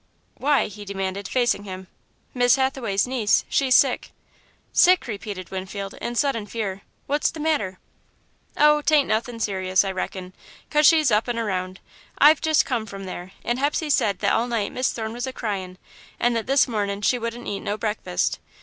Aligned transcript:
"Why?" 0.39 0.65
he 0.65 0.83
demanded, 0.83 1.27
facing 1.27 1.61
him. 1.63 1.85
"Miss 2.33 2.55
Hathaway's 2.55 3.05
niece, 3.05 3.45
she's 3.47 3.75
sick." 3.75 4.09
"Sick!" 4.73 5.05
repeated 5.05 5.51
Winfield, 5.51 5.93
in 6.01 6.15
sudden 6.15 6.47
fear, 6.47 6.81
"what's 7.05 7.29
the 7.29 7.39
matter!" 7.39 7.77
"Oh, 8.57 8.81
't 8.81 8.95
ain't 8.95 9.07
nothin' 9.07 9.39
serious, 9.39 9.85
I 9.85 9.91
reckon, 9.91 10.33
cause 10.71 10.87
she's 10.87 11.11
up 11.11 11.27
and 11.27 11.37
around. 11.37 11.81
I've 12.17 12.41
just 12.41 12.65
come 12.65 12.87
from 12.87 13.03
there, 13.03 13.33
and 13.43 13.59
Hepsey 13.59 13.91
said 13.91 14.17
that 14.21 14.33
all 14.33 14.47
night 14.47 14.71
Miss 14.71 14.91
Thorne 14.91 15.13
was 15.13 15.27
a 15.27 15.33
cryin', 15.33 15.77
and 16.19 16.35
that 16.35 16.47
this 16.47 16.67
mornin' 16.67 17.03
she 17.03 17.19
wouldn't 17.19 17.45
eat 17.47 17.59
no 17.59 17.77
breakfast. 17.77 18.39